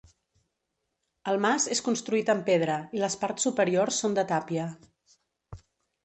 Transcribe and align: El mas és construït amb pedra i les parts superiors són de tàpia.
El 1.33 1.35
mas 1.43 1.67
és 1.75 1.81
construït 1.87 2.31
amb 2.33 2.43
pedra 2.47 2.77
i 2.99 3.03
les 3.03 3.17
parts 3.25 3.45
superiors 3.47 3.99
són 4.05 4.17
de 4.19 4.23
tàpia. 4.33 4.65